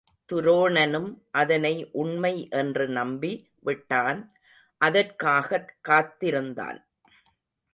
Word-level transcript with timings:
துரோணனும் 0.33 1.21
அதனை 1.31 1.89
உண்மை 1.91 2.47
என்று 2.49 2.87
நம்பி 2.87 3.51
விட்டான், 3.59 4.35
அதற்காகக் 4.77 5.77
காத்து 5.81 6.27
இருந்தான். 6.27 6.87